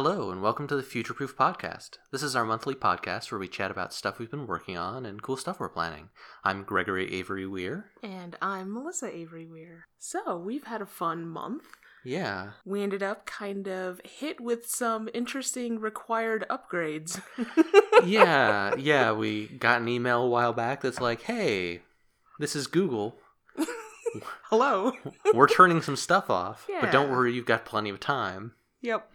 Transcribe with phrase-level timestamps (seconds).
[0.00, 1.98] Hello, and welcome to the Future Proof Podcast.
[2.12, 5.20] This is our monthly podcast where we chat about stuff we've been working on and
[5.20, 6.10] cool stuff we're planning.
[6.44, 7.86] I'm Gregory Avery Weir.
[8.00, 9.86] And I'm Melissa Avery Weir.
[9.98, 11.64] So, we've had a fun month.
[12.04, 12.50] Yeah.
[12.64, 17.20] We ended up kind of hit with some interesting required upgrades.
[18.06, 21.82] yeah, yeah, we got an email a while back that's like, hey,
[22.38, 23.16] this is Google.
[24.44, 24.92] Hello.
[25.34, 28.52] We're turning some stuff off, but don't worry, you've got plenty of time.
[28.80, 29.10] Yep.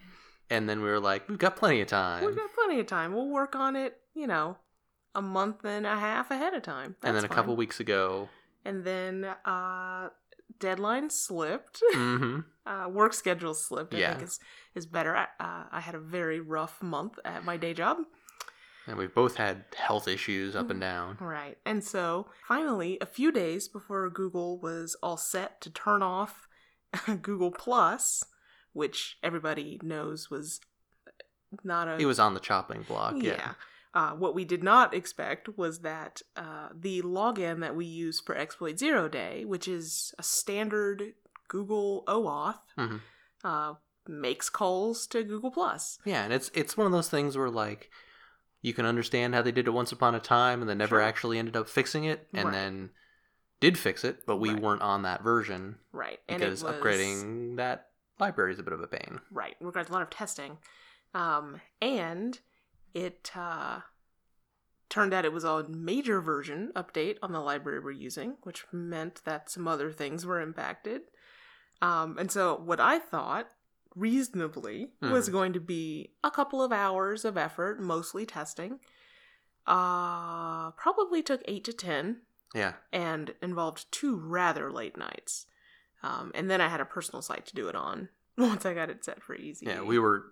[0.53, 2.23] And then we were like, we've got plenty of time.
[2.25, 3.13] We've got plenty of time.
[3.13, 4.57] We'll work on it, you know,
[5.15, 6.95] a month and a half ahead of time.
[7.03, 8.29] and then a That's couple weeks ago,
[8.63, 10.09] And then uh
[10.59, 11.81] deadline slipped.
[11.93, 13.93] hmm uh, work schedule slipped.
[13.93, 14.11] I Yeah.
[14.11, 14.39] think is
[14.75, 15.15] is better.
[15.15, 17.97] I, uh, I had a very rough month at my day job.
[18.87, 21.17] and we've both had health issues up and down.
[21.19, 21.57] Right.
[21.65, 26.47] And so finally, a few days before Google was all set to turn off
[27.21, 28.23] Google Plus,
[28.73, 30.59] which everybody knows was
[31.63, 33.15] not a It was on the chopping block.
[33.17, 33.33] Yeah.
[33.33, 33.53] yeah.
[33.95, 38.35] Uh, what we did not expect was that uh, the login that we use for
[38.35, 41.13] Exploit Zero Day, which is a standard
[41.47, 43.01] Google OAuth, Mhm.
[43.43, 43.75] uh,
[44.07, 45.99] makes calls to Google Plus.
[46.05, 47.91] Yeah, and it's it's one of those things where like
[48.63, 51.01] you can understand how they did it once upon a time and then never Sure.
[51.01, 52.51] actually ended up fixing it and Right.
[52.53, 52.89] then
[53.59, 54.61] did fix it, but we Right.
[54.61, 56.19] weren't on that version Right.
[56.27, 59.19] And because it was, upgrading that library is a bit of a pain.
[59.31, 59.55] Right.
[59.59, 60.57] Requires a lot of testing.
[61.13, 62.39] Um, and
[62.93, 63.81] it uh,
[64.89, 69.21] turned out it was a major version update on the library we're using, which meant
[69.25, 71.01] that some other things were impacted.
[71.81, 73.49] Um, and so what I thought
[73.95, 75.31] reasonably was Mhm.
[75.31, 78.79] going to be a couple of hours of effort, mostly testing.
[79.67, 82.21] Uh, probably took eight to ten
[82.53, 82.73] Yeah.
[82.91, 85.45] and involved two rather late nights.
[86.03, 88.89] Um, and then I had a personal site to do it on once I got
[88.89, 89.65] it set for easy.
[89.65, 90.25] Yeah, we were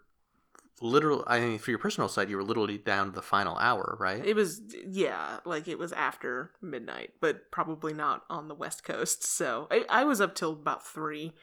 [0.83, 3.97] literal I mean for your personal site you were literally down to the final hour,
[3.99, 4.25] right?
[4.25, 9.23] It was yeah, like it was after midnight, but probably not on the west coast.
[9.23, 11.33] So I, I was up till about three.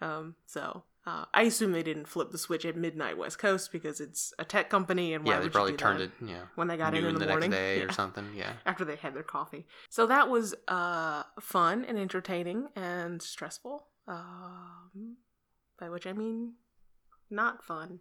[0.00, 4.00] Um, so uh, I assume they didn't flip the switch at midnight west coast because
[4.00, 6.42] it's a tech company, and why yeah, they probably turned it, yeah.
[6.56, 7.84] when they got in in the, the morning next day Yeah.
[7.84, 8.28] or something.
[8.36, 8.52] Yeah.
[8.66, 9.66] after they had their coffee.
[9.88, 13.86] So that was uh, fun and entertaining and stressful.
[14.06, 15.16] Um,
[15.78, 16.54] by which I mean
[17.30, 18.00] not fun.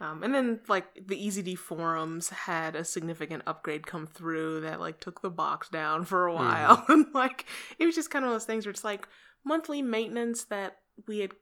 [0.00, 5.00] Um, and then like the EZD forums had a significant upgrade come through that like
[5.00, 7.46] took the box down for a while, and like
[7.80, 9.08] it was just kind of those things where it's like
[9.44, 10.76] monthly maintenance that
[11.08, 11.32] we had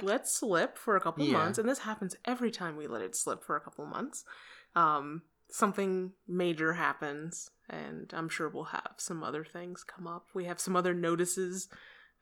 [0.00, 1.32] let slip for a couple Yeah.
[1.38, 4.24] months, and this happens every time we let it slip for a couple months.
[4.74, 10.28] Um, something major happens, and I'm sure we'll have some other things come up.
[10.34, 11.68] We have some other notices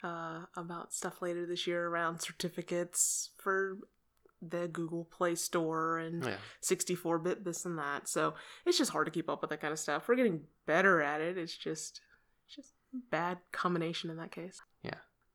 [0.02, 3.76] uh, about stuff later this year around certificates for
[4.42, 6.38] the Google Play Store and Yeah.
[6.62, 8.08] 64 bit this and that.
[8.08, 10.08] So it's just hard to keep up with that kind of stuff.
[10.08, 11.36] We're getting better at it.
[11.36, 12.00] It's just,
[12.46, 12.72] it's just
[13.10, 14.60] bad combination in that case.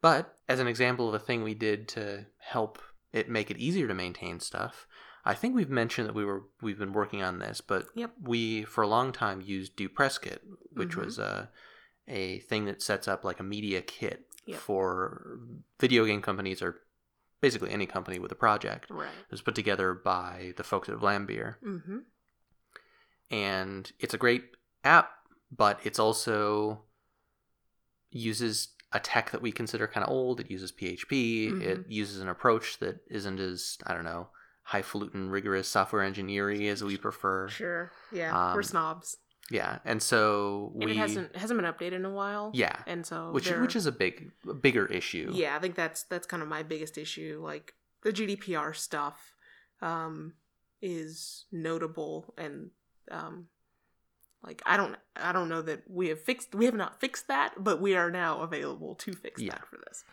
[0.05, 2.77] But as an example of a thing we did to help
[3.11, 4.85] it make it easier to maintain stuff,
[5.25, 8.11] I think we've mentioned that we were we've been working on this, but Yep.
[8.21, 10.43] we for a long time used Do Press Kit,
[10.73, 11.05] which Mhm.
[11.05, 11.49] was a
[12.07, 14.59] a thing that sets up like a media kit Yep.
[14.59, 15.39] for
[15.79, 16.83] video game companies or
[17.41, 18.91] basically any company with a project.
[18.91, 19.07] Right.
[19.09, 21.99] It was put together by the folks at Vlambeer, Mm-hmm.
[23.31, 24.51] and it's a great
[24.83, 25.09] app,
[25.51, 26.83] but it's also
[28.11, 30.39] uses a tech that we consider kind of old.
[30.39, 31.61] It uses PHP.
[31.61, 31.91] It Mhm.
[31.91, 34.29] uses an approach that isn't as I don't know
[34.63, 37.47] highfalutin, rigorous software engineering as we prefer.
[37.49, 37.91] Sure.
[38.11, 38.49] Yeah.
[38.49, 39.17] Um, we're snobs.
[39.51, 42.49] Yeah, and so And we it hasn't hasn't been updated in a while.
[42.55, 45.29] yeah, And so which they're- which is a big bigger issue.
[45.33, 47.39] yeah, I think that's that's kind of my biggest issue.
[47.43, 49.35] Like the GDPR stuff
[49.81, 50.33] um,
[50.81, 52.71] is notable, and
[53.11, 53.49] um,
[54.45, 57.53] like I don't I don't know that we have fixed we have not fixed that,
[57.57, 59.51] but we are now available to fix Yeah.
[59.51, 60.03] that for this.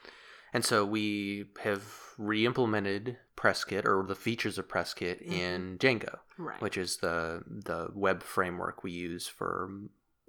[0.54, 1.82] And so we have
[2.18, 5.32] re-implemented PressKit or the features of PressKit Mhm.
[5.32, 6.60] in Django, Right.
[6.60, 9.70] which is the the web framework we use for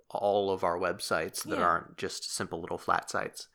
[0.10, 1.66] all of our websites that Yeah.
[1.66, 3.48] aren't just simple little flat sites.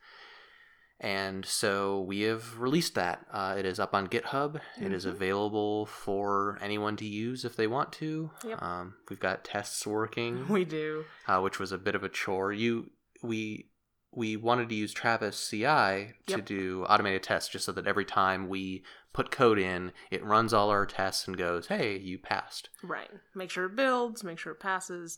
[1.01, 3.25] And so we have released that.
[3.31, 4.59] Uh, it is up on GitHub.
[4.81, 5.09] It is Mhm.
[5.11, 8.31] available for anyone to use if they want to.
[8.43, 8.61] Yep.
[8.61, 11.05] Um, we've got tests working we do.
[11.27, 12.51] uh, which was a bit of a chore.
[12.51, 12.91] You
[13.23, 13.69] we
[14.11, 16.45] we wanted to use Travis CI to Yep.
[16.45, 20.69] do automated tests, just so that every time we put code in, it runs all
[20.71, 23.11] our tests and goes, "Hey, you passed." Right.
[23.35, 25.17] Make sure it builds, make sure it passes.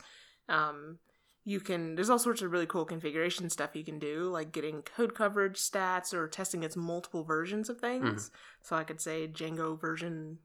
[0.50, 1.00] Um,
[1.43, 4.81] you can, there's all sorts of really cool configuration stuff you can do, like getting
[4.83, 8.29] code coverage stats or testing its multiple versions of things.
[8.61, 10.38] So I could say Django version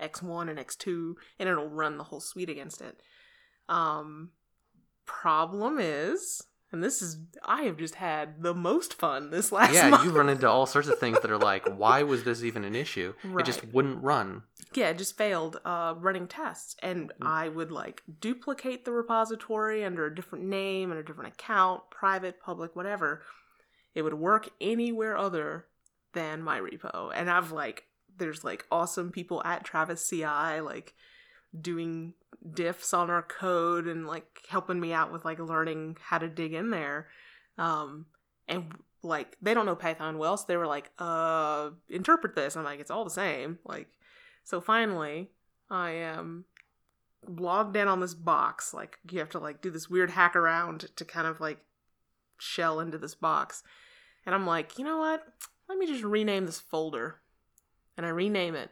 [0.00, 3.00] X1 and X2, and it'll run the whole suite against it.
[3.68, 4.30] Um,
[5.06, 9.88] problem is, and this is, I have just had the most fun this last yeah,
[9.90, 10.04] month.
[10.04, 12.74] you run into all sorts of things that are like, why was this even an
[12.74, 13.14] issue?
[13.38, 14.42] It just wouldn't run.
[14.74, 16.74] yeah, it just failed uh, running tests.
[16.82, 17.26] And Mm.
[17.26, 22.40] I would like duplicate the repository under a different name and a different account, private,
[22.40, 23.22] public, whatever.
[23.94, 25.66] It would work anywhere other
[26.14, 27.10] than my repo.
[27.14, 27.84] And I've like,
[28.16, 30.94] there's like awesome people at Travis CI, like
[31.58, 32.14] doing
[32.46, 36.52] diffs on our code and like helping me out with like learning how to dig
[36.54, 37.08] in there.
[37.58, 38.06] Um,
[38.48, 42.56] and like they don't know Python well, so they were like, uh, interpret this.
[42.56, 43.58] I'm like, it's all the same.
[43.64, 43.88] Like,
[44.44, 45.30] so finally,
[45.70, 46.44] I am
[47.26, 48.74] logged in on this box.
[48.74, 51.58] Like, you have to like do this weird hack around to kind of like
[52.38, 53.62] shell into this box.
[54.24, 55.24] And I'm like, you know what?
[55.68, 57.20] Let me just rename this folder.
[57.96, 58.70] And I rename it,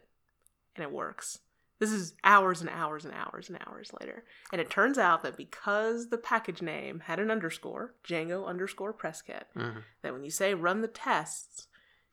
[0.75, 1.41] and it works.
[1.81, 4.23] This is hours and hours and hours and hours later.
[4.53, 9.45] And it turns out that because the package name had an underscore, Django underscore Presskit,
[9.57, 9.83] Mhm.
[10.03, 11.67] that when you say run the tests,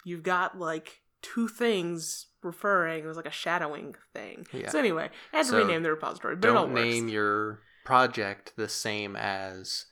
[0.06, 3.04] you've got like two things referring.
[3.04, 4.48] It was like a shadowing thing.
[4.54, 4.70] Yeah.
[4.70, 8.70] So anyway, I had to So rename the repository, but Don't name your project the
[8.70, 9.86] same as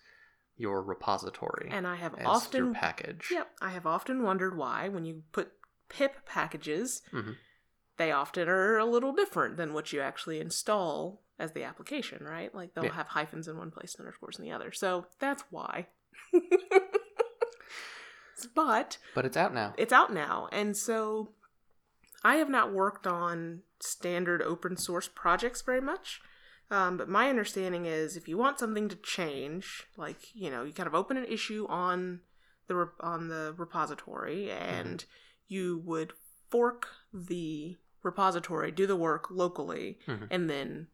[0.58, 3.28] your repository and I have often package.
[3.30, 5.52] Yep, I have often wondered why when you put
[5.90, 7.36] pip packages, Mhm.
[7.98, 12.54] They often are a little different than what you actually install as the application, right?
[12.54, 12.94] Like they'll Yeah.
[12.94, 14.72] have hyphens in one place and underscores in the other.
[14.72, 15.88] So that's why.
[18.54, 19.74] but But it's out now.
[19.78, 21.30] it's out now, and so
[22.24, 26.22] I have not worked on standard open source projects very much.
[26.72, 30.74] Um, but my understanding is if you want something to change, like you know, you
[30.74, 32.22] kind of open an issue on
[32.68, 35.06] the re- on the repository, and
[35.48, 36.14] you would
[36.50, 40.28] fork the repository, do the work locally, Mhm.
[40.32, 40.88] and then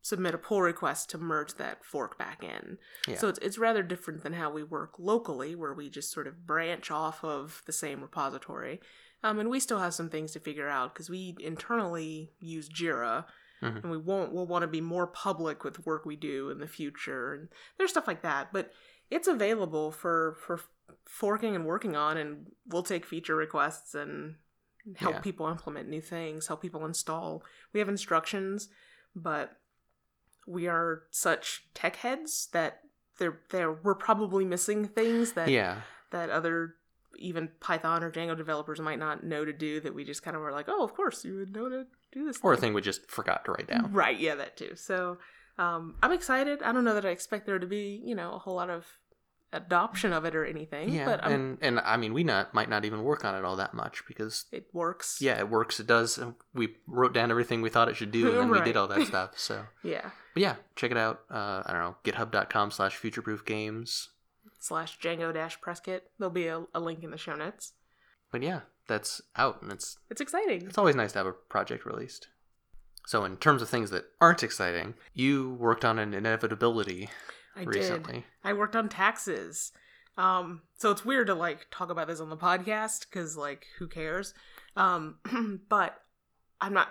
[0.00, 2.78] submit a pull request to merge that fork back in.
[3.08, 3.16] Yeah.
[3.16, 6.46] So it's, it's rather different than how we work locally, where we just sort of
[6.46, 8.80] branch off of the same repository.
[9.24, 13.24] Um, and we still have some things to figure out because we internally use Jira,
[13.62, 13.82] Mhm.
[13.82, 14.32] and we won't.
[14.32, 17.90] We'll want to be more public with work we do in the future, and there's
[17.90, 18.52] stuff like that.
[18.52, 18.72] But
[19.10, 20.60] it's available for for
[21.04, 24.36] forking and working on, and we'll take feature requests and
[24.96, 25.20] help Yeah.
[25.20, 27.42] people implement new things, help people install.
[27.72, 28.68] We have instructions,
[29.14, 29.56] but
[30.46, 32.82] we are such tech heads that
[33.18, 35.80] they're they're we're probably missing things that yeah.
[36.10, 36.74] that other
[37.18, 40.42] even Python or Django developers might not know to do that we just kind of
[40.42, 42.38] were like, oh, of course you would know to do this.
[42.42, 43.92] Or a thing." thing we just forgot to write down.
[43.92, 44.72] Right, yeah, that too.
[44.76, 45.18] So
[45.58, 46.62] um, I'm excited.
[46.62, 48.84] I don't know that I expect there to be, you know, a whole lot of
[49.56, 52.68] adoption of it or anything, Yeah, but um, and and I mean, we not might
[52.68, 55.18] not even work on it all that much because it works.
[55.20, 55.80] yeah, it works.
[55.80, 56.18] It does.
[56.18, 58.88] and We wrote down everything we thought it should do, and then we did all
[58.88, 59.38] that stuff.
[59.38, 60.10] So, Yeah.
[60.34, 61.20] but yeah, check it out.
[61.30, 64.10] Uh, I don't know, GitHub.com/slash futureproof games.
[64.58, 66.00] Slash Django dash Presskit.
[66.18, 67.72] There'll be a, a link in the show notes.
[68.32, 70.66] But yeah, that's out, and it's It's exciting.
[70.66, 72.28] it's always nice to have a project released.
[73.06, 77.08] So, in terms of things that aren't exciting, you worked on an inevitability
[77.56, 78.24] I did.
[78.44, 79.72] I worked on taxes.
[80.18, 83.86] Um, so it's weird to like talk about this on the podcast because like who
[83.88, 84.34] cares?
[84.76, 85.16] Um,
[85.68, 86.00] but
[86.60, 86.88] I'm not.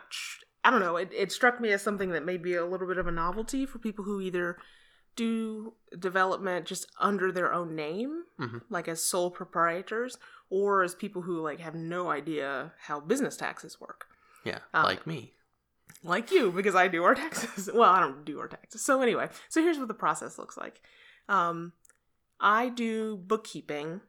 [0.63, 0.97] I don't know.
[0.97, 3.65] It, it struck me as something that may be a little bit of a novelty
[3.67, 4.57] for people who either
[5.15, 8.61] do development just under their own name, Mhm.
[8.69, 10.17] like as sole proprietors,
[10.49, 14.07] or as people who like have no idea how business taxes work
[14.43, 15.34] Yeah, Uh, like me.
[16.03, 17.69] Like you because I do our taxes.
[17.73, 18.81] Well, I don't do our taxes.
[18.81, 20.81] So anyway, so here's what the process looks like.
[21.29, 21.73] Um,
[22.39, 24.01] I do bookkeeping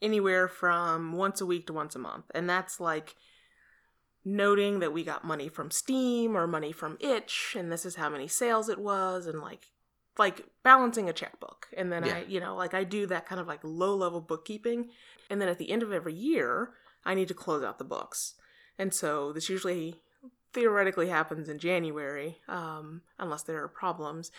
[0.00, 3.14] anywhere from once a week to once a month, and that's like
[4.24, 8.08] noting that we got money from Steam or money from Itch, and this is how
[8.08, 9.66] many sales it was, and like
[10.16, 11.66] like balancing a checkbook.
[11.76, 12.16] And then Yeah.
[12.18, 14.90] I, you know, like I do that kind of like low level bookkeeping,
[15.28, 16.70] and then at the end of every year,
[17.04, 18.34] I need to close out the books.
[18.78, 20.00] And so this usually
[20.54, 24.30] theoretically happens in January, um, unless there are problems.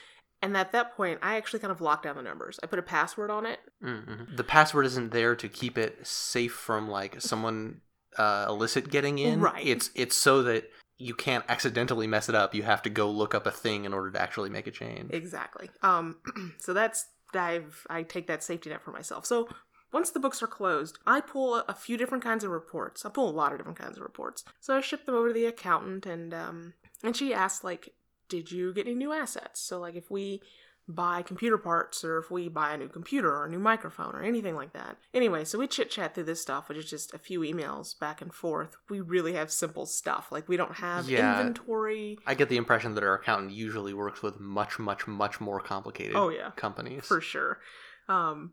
[0.41, 2.60] And at that point, I actually kind of lock down the numbers.
[2.63, 3.60] I put a password on it.
[3.84, 4.36] Mm-hmm.
[4.36, 7.81] The password isn't there to keep it safe from like someone
[8.17, 9.41] uh, illicit getting in.
[9.41, 9.65] Right.
[9.65, 12.55] It's it's so that you can't accidentally mess it up.
[12.55, 15.12] You have to go look up a thing in order to actually make a change.
[15.12, 15.69] Exactly.
[15.81, 16.17] Um,
[16.60, 19.25] so that's I've I take that safety net for myself.
[19.25, 19.50] So
[19.95, 23.05] once the books are closed, I pull a, few different kinds of reports.
[23.05, 24.43] I pull a lot of different kinds of reports.
[24.59, 27.93] So I ship them over to the accountant, and um, and she asks like,
[28.27, 30.41] "Did you get any new assets?" So like if we
[30.87, 34.21] buy computer parts or if we buy a new computer or a new microphone or
[34.21, 34.97] anything like that.
[35.15, 38.21] Anyway, so we chit chat through this stuff, which is just a few emails back
[38.21, 38.75] and forth.
[38.87, 40.27] We really have simple stuff.
[40.31, 41.39] Like we don't have Yeah.
[41.39, 42.19] inventory.
[42.27, 46.15] I get the impression that our accountant usually works with much, much, much more complicated
[46.15, 46.51] Oh, yeah.
[46.55, 47.05] companies.
[47.05, 47.59] for sure.
[48.07, 48.51] Um,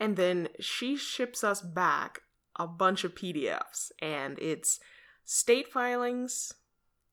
[0.00, 2.22] and then she ships us back
[2.56, 4.80] a bunch of PDFs, and it's
[5.24, 6.52] state filings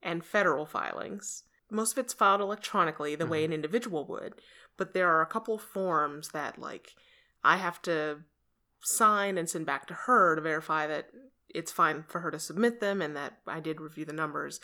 [0.01, 1.43] and federal filings.
[1.69, 3.51] Most of it's filed electronically, the way mm-hmm.
[3.51, 4.35] an individual would,
[4.77, 6.95] but there are a couple forms that, like,
[7.43, 8.19] I have to
[8.81, 11.09] sign and send back to her to verify that
[11.49, 14.59] it's fine for her to submit them and that I did review the numbers.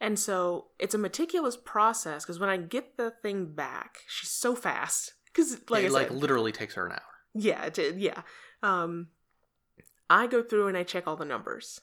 [0.00, 4.54] And so it's a meticulous process because when I get the thing back, she's so
[4.54, 5.12] fast.
[5.34, 7.13] Because, like it I like said, literally takes her an hour.
[7.34, 7.98] Yeah, it did.
[8.00, 8.22] Yeah.
[8.62, 9.08] Um,
[10.08, 11.80] I go through and I check all the numbers.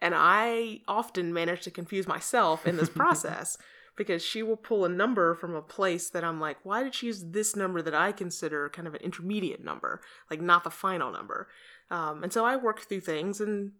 [0.00, 3.56] And I often manage to confuse myself in this process
[3.96, 7.06] because she will pull a number from a place that I'm like, why did she
[7.06, 10.00] use this number that I consider kind of an intermediate number,
[10.30, 11.48] like not the final number?
[11.90, 13.72] Um, and so I work through things, and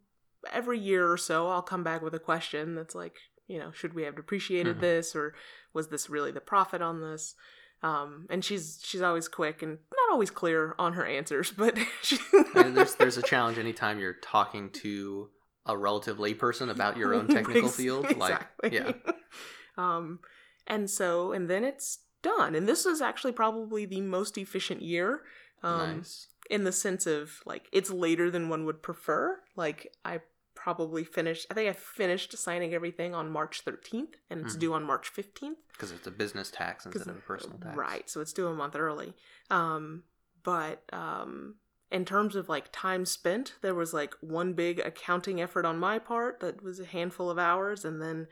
[0.53, 3.17] every year or so, I'll come back with a question that's like,
[3.49, 4.81] you know, should we have depreciated Mhm.
[4.81, 5.35] this, or
[5.73, 7.35] was this really the profit on this?
[7.83, 9.79] Um, and she's she's always quick and
[10.15, 12.19] always clear on her answers, but she,
[12.55, 15.29] there's there's a challenge anytime you're talking to
[15.67, 18.05] a relative layperson about your own technical field.
[18.17, 18.75] Like, exactly.
[18.75, 18.93] yeah,
[19.77, 20.21] um,
[20.69, 25.23] and so and then it's done, and this is actually probably the most efficient year.
[25.65, 26.29] Um, nice.
[26.51, 29.41] in the sense of like it's later than one would prefer.
[29.57, 30.21] Like I
[30.55, 31.47] probably finished.
[31.51, 34.61] I think I finished signing everything on March 13th, and it's Mhm.
[34.61, 35.59] due on March 15th.
[35.73, 37.77] Because it's a business tax instead of a personal tax.
[37.77, 39.15] Right, so it's due a month early.
[39.51, 40.05] Um,
[40.43, 41.57] but um,
[41.91, 45.99] in terms of like time spent, there was like one big accounting effort on my
[45.99, 48.29] part that was a handful of hours, and then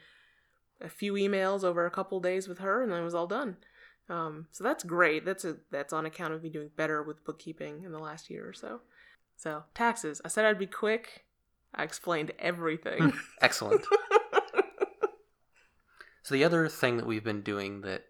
[0.80, 3.56] a few emails over a couple days with her, and then it was all done.
[4.08, 5.24] Um, so that's great.
[5.24, 8.46] That's a that's on account of me doing better with bookkeeping in the last year
[8.48, 8.80] or so.
[9.36, 10.20] So taxes.
[10.24, 11.24] I said I'd be quick.
[11.74, 13.12] I explained everything.
[13.40, 13.84] Excellent.
[16.24, 18.04] So the other thing that we've been doing that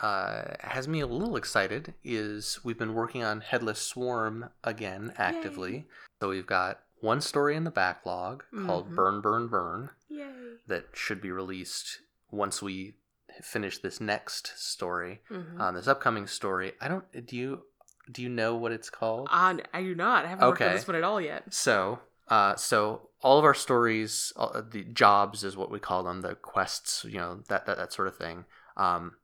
[0.00, 5.84] uh, has me a little excited is we've been working on Headless Swarm again actively.
[6.22, 8.94] So we've got one story in the backlog called Mhm.
[8.96, 10.56] Burn, Burn, Burn Yay.
[10.68, 12.96] that should be released once we
[13.42, 15.20] finish this next story.
[15.30, 15.60] Mhm.
[15.60, 17.26] On this upcoming story, I don't.
[17.26, 17.64] Do you
[18.10, 19.28] do you know what it's called?
[19.30, 20.24] I, I do not.
[20.24, 20.76] I haven't worked on Okay.
[20.76, 21.52] this one at all yet.
[21.52, 26.20] So, uh, so all of our stories, uh, the jobs is what we call them,
[26.20, 28.44] the quests, you know, that that, that sort of thing.
[28.76, 29.16] Um,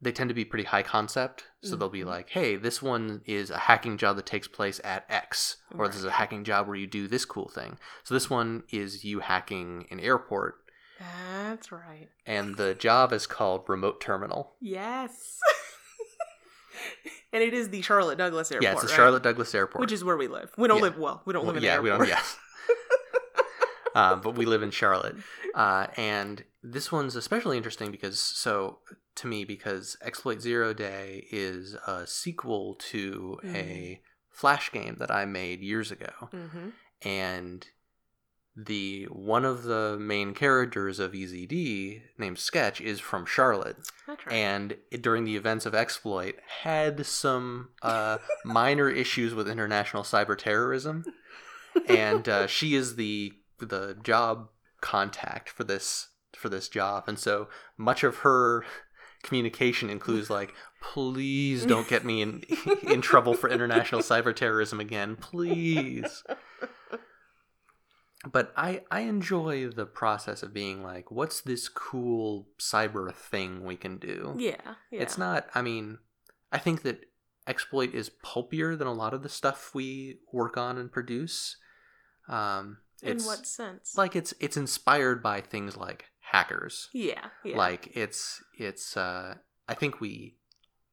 [0.00, 1.44] they tend to be pretty high concept.
[1.62, 2.06] So they'll be Mhm.
[2.06, 5.96] like, hey, this one is a hacking job that takes place at X, or this
[5.96, 7.78] is a hacking job where you do this cool thing.
[8.02, 10.56] So this one is you hacking an airport,
[10.98, 12.10] That's right.
[12.26, 14.56] and the job is called Remote Terminal.
[14.60, 15.40] Yes.
[17.32, 18.62] and it is the Charlotte Douglas Airport.
[18.64, 18.96] yeah, it's the right?
[18.96, 19.80] Charlotte Douglas Airport.
[19.80, 20.50] Which is where we live.
[20.56, 20.82] We don't Yeah.
[20.82, 21.22] live well.
[21.24, 22.08] We don't live in yeah, the we airport.
[22.08, 22.16] don't.
[22.16, 22.36] Yes.
[23.94, 25.16] uh, but we live in Charlotte,
[25.54, 28.78] uh, and this one's especially interesting because so
[29.16, 34.00] to me because Exploit Zero Day is a sequel to a
[34.30, 36.70] Flash game that I made years ago, hmm
[37.02, 37.66] and
[38.56, 43.76] the one of the main characters of EZD named Sketch is from Charlotte.
[44.30, 51.04] And during the events of Exploit had some uh, minor issues with international cyber terrorism,
[51.88, 54.48] and uh, she is the the job
[54.80, 58.64] contact for this for this job, and so much of her
[59.22, 62.42] communication includes like, "Please don't get me in
[62.82, 66.22] in trouble for international cyber terrorism again, please."
[68.30, 73.76] But I I enjoy the process of being like, "What's this cool cyber thing we
[73.76, 74.56] can do?" yeah,
[74.90, 75.02] yeah.
[75.02, 75.48] It's not.
[75.54, 75.98] I mean,
[76.52, 77.00] I think that
[77.46, 81.56] exploit is pulpier than a lot of the stuff we work on and produce.
[82.28, 83.96] Um, In what sense?
[83.98, 86.88] like it's it's inspired by things like hackers.
[86.92, 87.56] yeah, yeah.
[87.56, 88.96] Like it's it's.
[88.96, 89.34] Uh,
[89.68, 90.36] I think we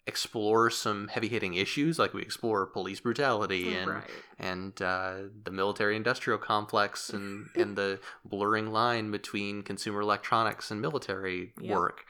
[0.07, 4.09] explore some heavy hitting issues, like we explore police brutality and right.
[4.39, 10.81] and uh, the military industrial complex and and the blurring line between consumer electronics and
[10.81, 11.71] military Yep.
[11.77, 12.05] work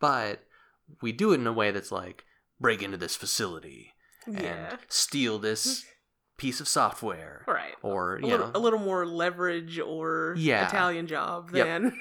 [0.00, 0.40] but
[1.00, 2.24] we do it in a way that's like
[2.60, 3.92] break into this facility
[4.26, 4.70] Yeah.
[4.70, 5.84] and steal this
[6.38, 7.74] piece of software Right.
[7.82, 10.66] or A little, know a little more leverage or Yeah.
[10.68, 11.66] Italian job Yep.
[11.66, 11.98] than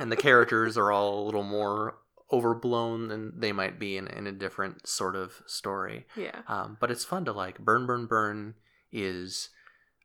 [0.00, 1.98] and the characters are all a little more
[2.34, 6.40] overblown than they might be in, in a different sort of story yeah.
[6.48, 7.58] Um, but it's fun to like.
[7.58, 8.54] Burn, Burn, Burn
[8.92, 9.50] is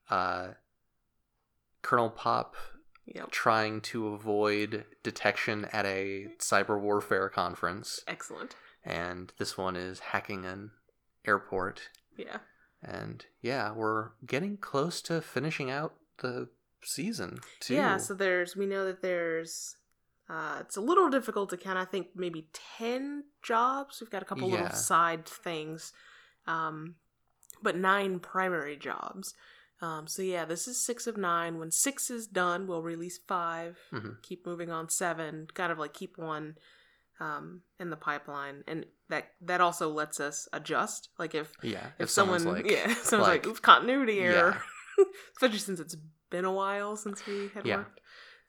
[0.10, 0.50] uh,
[1.82, 2.56] Colonel Pop
[3.12, 3.32] Yep.
[3.32, 8.02] trying to avoid detection at a cyber warfare conference.
[8.08, 8.56] Excellent.
[8.86, 10.70] and this one is hacking an
[11.26, 11.90] airport.
[12.18, 12.38] Yeah.
[12.84, 16.50] And yeah, we're getting close to finishing out the
[16.84, 17.74] season too.
[17.74, 19.76] Yeah, so there's we know that there's
[20.30, 21.78] uh it's a little difficult to count.
[21.78, 24.00] I think maybe 10 jobs.
[24.00, 24.56] We've got a couple Yeah.
[24.64, 25.94] little side things.
[26.48, 26.96] Um
[27.62, 29.34] but 9 primary jobs.
[29.82, 31.58] Um so yeah, this is 6 of 9.
[31.58, 33.78] When 6 is done, we'll release 5.
[33.92, 34.22] Mhm.
[34.22, 36.58] Keep moving on 7, kind of like keep one
[37.22, 41.88] um in the pipeline and that that also lets us adjust like if yeah.
[42.00, 44.62] if, someone's someone like, yeah if someone's like, like- "Oof, continuity error
[44.98, 45.04] yeah,
[45.36, 45.98] especially since it's
[46.30, 47.78] been a while since we had Yeah.
[47.78, 48.00] worked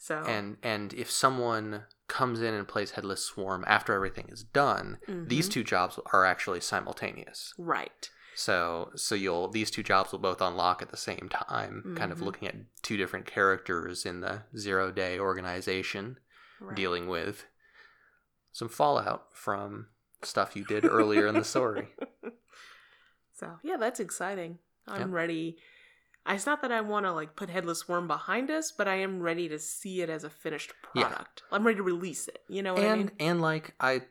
[0.03, 4.99] so and and if someone comes in and plays Headless Swarm after everything is done,
[5.07, 5.53] these Mhm.
[5.53, 7.55] two jobs are actually simultaneous.
[7.59, 12.11] right So so you'll these two jobs will both unlock at the same time, kind
[12.13, 12.25] of Mhm.
[12.25, 16.19] looking at two different characters in the zero day organization
[16.61, 17.45] right dealing with
[18.53, 19.89] some fallout from
[20.23, 21.89] stuff you did earlier in the story.
[23.33, 25.11] so yeah that's exciting i'm Yep.
[25.11, 25.57] ready
[26.29, 29.21] it's not that i want to like put headless swarm behind us but i am
[29.21, 31.09] ready to see it as a finished Yeah.
[31.09, 34.03] product i'm ready to release it you know what i and mean and like I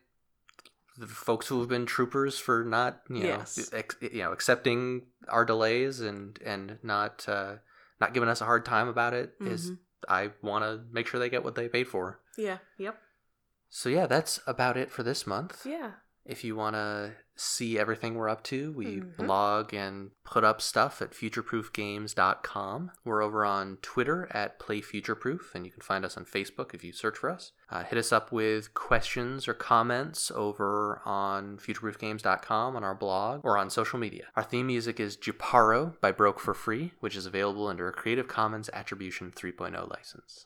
[0.98, 3.70] the folks who have been troopers for not you know Yes.
[3.72, 7.56] ex, you know accepting our delays and and not uh
[8.02, 9.78] not giving us a hard time about it is Mhm.
[10.08, 12.22] I want to make sure they get what they paid for.
[12.38, 12.98] yeah yep
[13.70, 15.66] So yeah, that's about it for this month.
[15.66, 15.92] yeah
[16.30, 19.16] If you want to see everything we're up to, we Mhm.
[19.18, 22.92] blog and put up stuff at futureproofgames.com.
[23.06, 26.92] We're over on Twitter at PlayFutureproof, and you can find us on Facebook if you
[26.92, 27.54] search for us.
[27.72, 33.58] Uh, hit us up with questions or comments over on futureproofgames.com on our blog or
[33.58, 34.28] on social media.
[34.36, 38.28] Our theme music is Japaro by Broke for Free, which is available under a Creative
[38.28, 40.46] Commons Attribution 3.0 license.